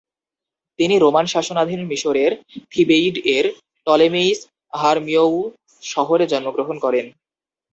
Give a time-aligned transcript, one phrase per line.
[0.79, 2.31] তিনি রোমান শাসনাধীন মিশরের
[2.71, 3.45] থিবেইড এর
[3.87, 4.39] টলেমেইস
[4.73, 5.35] হারমিওউ
[5.83, 7.05] শহরে জন্মগ্রহণ করেন।